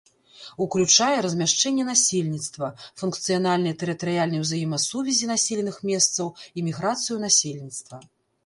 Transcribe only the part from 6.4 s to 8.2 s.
і міграцыю насельніцтва.